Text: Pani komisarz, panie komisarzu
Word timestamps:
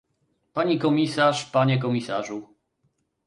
Pani 0.59 0.77
komisarz, 0.85 1.43
panie 1.57 1.77
komisarzu 1.85 2.39